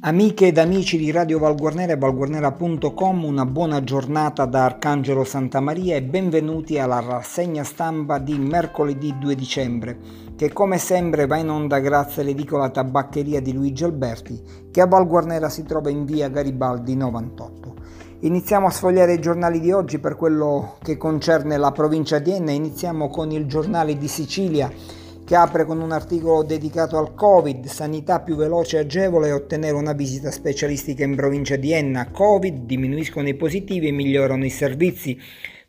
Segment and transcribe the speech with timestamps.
[0.00, 6.04] Amiche ed amici di Radio Valguarnera e valguarnera.com, una buona giornata da Arcangelo Santamaria e
[6.04, 9.98] benvenuti alla rassegna stampa di mercoledì 2 dicembre,
[10.36, 14.40] che come sempre va in onda grazie all'edicola tabaccheria di Luigi Alberti,
[14.70, 17.74] che a Valguarnera si trova in via Garibaldi 98.
[18.20, 22.52] Iniziamo a sfogliare i giornali di oggi per quello che concerne la provincia di Enna,
[22.52, 24.70] iniziamo con il giornale di Sicilia
[25.28, 29.92] che apre con un articolo dedicato al Covid, sanità più veloce e agevole ottenere una
[29.92, 35.20] visita specialistica in provincia di Enna, Covid, diminuiscono i positivi e migliorano i servizi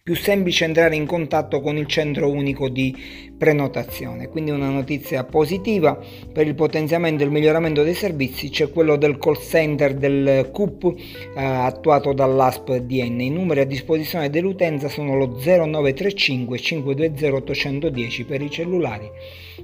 [0.09, 2.97] più semplice entrare in contatto con il centro unico di
[3.37, 4.27] prenotazione.
[4.27, 5.99] Quindi una notizia positiva
[6.33, 10.95] per il potenziamento e il miglioramento dei servizi c'è quello del call center del CUP
[10.95, 10.95] eh,
[11.35, 13.21] attuato dall'ASP DN.
[13.21, 19.07] I numeri a disposizione dell'utenza sono lo 0935 520 810 per i cellulari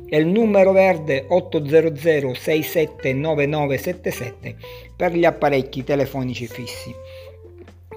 [0.08, 4.56] e il numero verde 800 679977
[4.96, 6.94] per gli apparecchi telefonici fissi.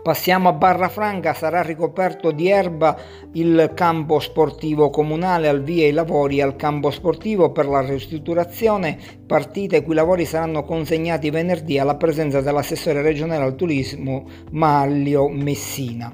[0.09, 2.97] Passiamo a Barra Franca, sarà ricoperto di erba
[3.33, 9.83] il campo sportivo comunale, al via i lavori al campo sportivo per la ristrutturazione, partite
[9.83, 16.11] cui lavori saranno consegnati venerdì alla presenza dell'assessore regionale al turismo Maglio Messina.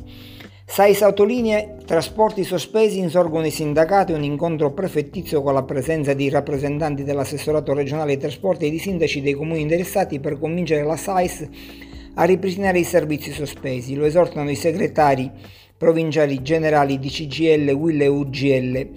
[0.67, 7.05] Sais autolinee, trasporti sospesi, insorgono i sindacati, un incontro prefettizio con la presenza di rappresentanti
[7.05, 11.49] dell'assessorato regionale dei trasporti e di sindaci dei comuni interessati per convincere la SAIS
[12.15, 13.95] a ripristinare i servizi sospesi.
[13.95, 15.31] Lo esortano i segretari
[15.77, 18.89] provinciali generali di CGL, WIL e UGL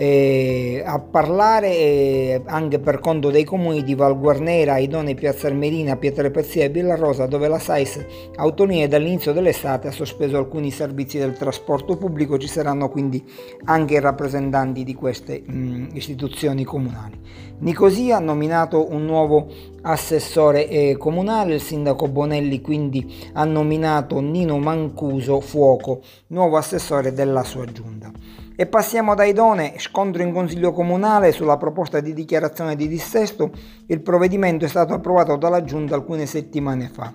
[0.00, 6.64] eh, a parlare eh, anche per conto dei comuni di Valguarnera, Idone, Piazza Armerina, Pietrapezzia
[6.64, 8.06] e Villarosa dove la SAIS
[8.36, 13.22] Autonomia dall'inizio dell'estate ha sospeso alcuni servizi del trasporto pubblico, ci saranno quindi
[13.64, 17.18] anche i rappresentanti di queste mh, istituzioni comunali.
[17.58, 19.48] Nicosia ha nominato un nuovo
[19.82, 27.44] assessore eh, comunale, il sindaco Bonelli quindi ha nominato Nino Mancuso Fuoco, nuovo assessore della
[27.44, 28.10] sua giunta.
[28.60, 33.52] E passiamo da Idone, scontro in consiglio comunale sulla proposta di dichiarazione di dissesto.
[33.86, 37.10] Il provvedimento è stato approvato dalla giunta alcune settimane fa.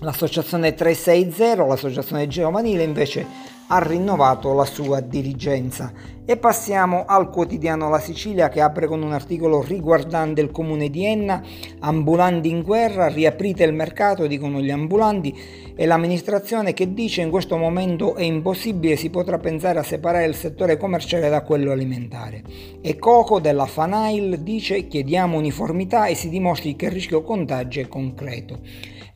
[0.00, 5.90] L'associazione 360, l'associazione giovanile, invece ha rinnovato la sua dirigenza.
[6.26, 11.06] E passiamo al quotidiano La Sicilia che apre con un articolo riguardante il comune di
[11.06, 11.42] Enna,
[11.78, 15.34] ambulanti in guerra, riaprite il mercato, dicono gli ambulanti,
[15.74, 20.34] e l'amministrazione che dice in questo momento è impossibile, si potrà pensare a separare il
[20.34, 22.42] settore commerciale da quello alimentare.
[22.82, 27.88] E Coco della Fanail dice chiediamo uniformità e si dimostri che il rischio contagio è
[27.88, 28.58] concreto.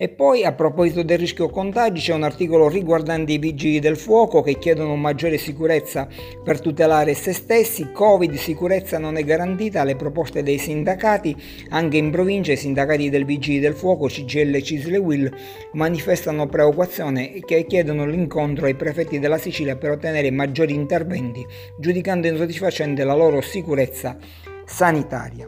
[0.02, 4.40] E poi a proposito del rischio contagi c'è un articolo riguardante i vigili del fuoco
[4.40, 6.08] che chiedono maggiore sicurezza
[6.42, 7.92] per tutelare se stessi.
[7.92, 11.36] Covid, sicurezza non è garantita alle proposte dei sindacati.
[11.68, 15.30] Anche in provincia i sindacati del vigili del fuoco, CGL, Cisle Will,
[15.72, 21.44] manifestano preoccupazione e chiedono l'incontro ai prefetti della Sicilia per ottenere maggiori interventi,
[21.76, 24.16] giudicando insoddisfacente la loro sicurezza
[24.64, 25.46] sanitaria.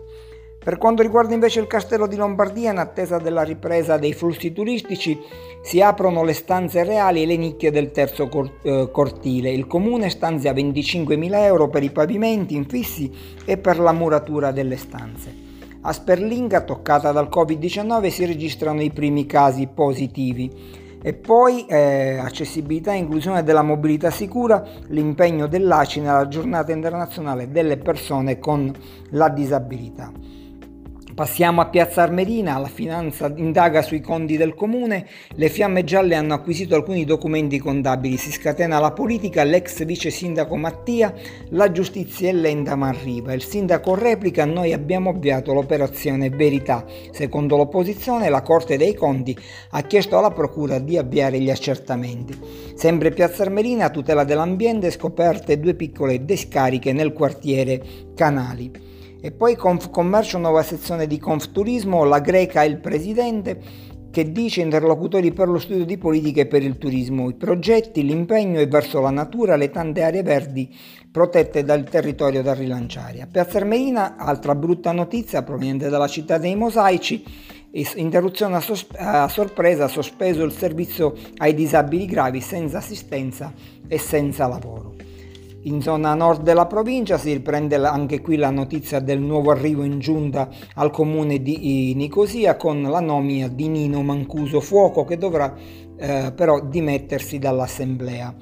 [0.63, 5.19] Per quanto riguarda invece il castello di Lombardia, in attesa della ripresa dei flussi turistici,
[5.61, 8.29] si aprono le stanze reali e le nicchie del terzo
[8.63, 9.51] eh, cortile.
[9.51, 13.11] Il comune stanzia 25.000 euro per i pavimenti infissi
[13.45, 15.35] e per la muratura delle stanze.
[15.81, 20.81] A Sperlinga, toccata dal Covid-19, si registrano i primi casi positivi.
[21.03, 27.79] E poi eh, accessibilità e inclusione della mobilità sicura, l'impegno dell'ACI nella giornata internazionale delle
[27.79, 28.73] persone con
[29.11, 30.13] la disabilità.
[31.23, 35.07] Passiamo a Piazza Armerina, la finanza indaga sui conti del comune,
[35.37, 40.57] le fiamme gialle hanno acquisito alcuni documenti contabili, si scatena la politica, l'ex vice sindaco
[40.57, 41.15] Mattia,
[41.51, 46.85] la giustizia è lenta ma arriva, il sindaco replica, noi abbiamo avviato l'operazione verità.
[47.13, 49.39] Secondo l'opposizione la Corte dei Conti
[49.71, 52.37] ha chiesto alla Procura di avviare gli accertamenti.
[52.75, 57.81] Sempre Piazza Armerina, tutela dell'ambiente, scoperte due piccole discariche nel quartiere
[58.17, 58.91] Canali.
[59.25, 63.57] E poi Confcommercio, nuova sezione di Confturismo, la Greca è il presidente
[64.11, 68.67] che dice interlocutori per lo studio di politiche per il turismo, i progetti, l'impegno è
[68.67, 70.69] verso la natura, le tante aree verdi
[71.09, 73.23] protette dal territorio da rilanciare.
[73.23, 77.23] A Piazza Armerina, altra brutta notizia proveniente dalla città dei mosaici,
[77.95, 83.53] interruzione a, sosp- a sorpresa, sospeso il servizio ai disabili gravi senza assistenza
[83.87, 85.02] e senza lavoro.
[85.65, 90.01] In zona nord della provincia si riprende anche qui la notizia del nuovo arrivo in
[90.01, 95.55] giunta al comune di Nicosia con la nomina di Nino Mancuso Fuoco che dovrà
[95.97, 98.35] eh, però dimettersi dall'assemblea.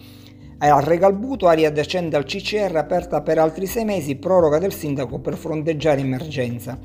[0.62, 5.37] A Regalbuto, area adiacente al CCR, aperta per altri sei mesi, proroga del sindaco per
[5.37, 6.78] fronteggiare emergenza.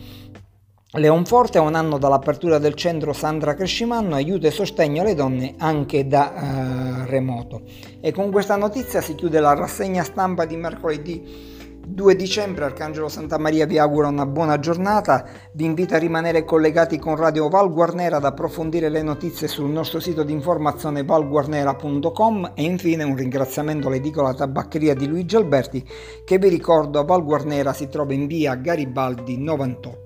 [0.98, 6.08] Leonforte a un anno dall'apertura del centro Sandra Crescimanno aiuta e sostegno alle donne anche
[6.08, 7.64] da eh, remoto.
[8.00, 11.54] E con questa notizia si chiude la rassegna stampa di mercoledì
[11.88, 16.98] 2 dicembre Arcangelo Santa Maria vi augura una buona giornata, vi invito a rimanere collegati
[16.98, 22.64] con Radio Val Guarnera ad approfondire le notizie sul nostro sito di informazione valguarnera.com e
[22.64, 25.88] infine un ringraziamento all'edicola tabaccheria di Luigi Alberti
[26.24, 30.05] che vi ricordo a Val Guarnera si trova in via Garibaldi 98.